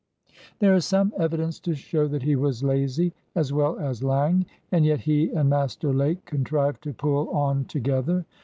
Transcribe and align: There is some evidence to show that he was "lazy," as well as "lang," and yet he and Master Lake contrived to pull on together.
There 0.57 0.73
is 0.73 0.83
some 0.83 1.13
evidence 1.19 1.59
to 1.59 1.75
show 1.75 2.07
that 2.07 2.23
he 2.23 2.35
was 2.35 2.63
"lazy," 2.63 3.13
as 3.35 3.53
well 3.53 3.77
as 3.77 4.03
"lang," 4.03 4.47
and 4.71 4.83
yet 4.83 5.01
he 5.01 5.29
and 5.29 5.47
Master 5.51 5.93
Lake 5.93 6.25
contrived 6.25 6.81
to 6.85 6.93
pull 6.93 7.29
on 7.29 7.65
together. 7.65 8.25